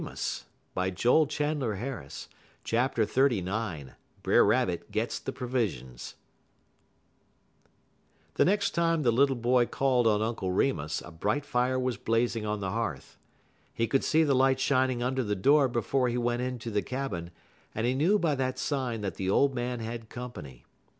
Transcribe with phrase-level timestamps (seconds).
[0.01, 2.27] [Illustration: Brother Rabbit gets
[2.65, 3.93] Provisions] XXXIX
[4.23, 6.15] BRER RABBIT GETS THE PROVISIONS
[8.33, 12.47] The next time the little boy called on Uncle Remus a bright fire was blazing
[12.47, 13.19] on the hearth.
[13.71, 17.29] He could see the light shining under the door before he went into the cabin,
[17.75, 20.65] and he knew by that sign that the old man had company.